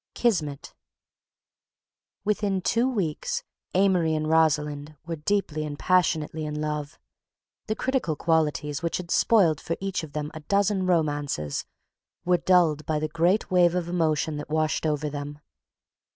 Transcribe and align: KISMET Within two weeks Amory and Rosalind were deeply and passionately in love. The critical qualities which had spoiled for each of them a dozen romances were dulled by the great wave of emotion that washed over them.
KISMET 0.15 0.73
Within 2.23 2.59
two 2.59 2.89
weeks 2.89 3.43
Amory 3.75 4.15
and 4.15 4.27
Rosalind 4.27 4.95
were 5.05 5.17
deeply 5.17 5.63
and 5.63 5.77
passionately 5.77 6.43
in 6.43 6.59
love. 6.59 6.97
The 7.67 7.75
critical 7.75 8.15
qualities 8.15 8.81
which 8.81 8.97
had 8.97 9.11
spoiled 9.11 9.61
for 9.61 9.77
each 9.79 10.01
of 10.03 10.13
them 10.13 10.31
a 10.33 10.39
dozen 10.39 10.87
romances 10.87 11.65
were 12.25 12.37
dulled 12.37 12.83
by 12.87 12.97
the 12.97 13.09
great 13.09 13.51
wave 13.51 13.75
of 13.75 13.87
emotion 13.87 14.37
that 14.37 14.49
washed 14.49 14.87
over 14.87 15.07
them. 15.07 15.37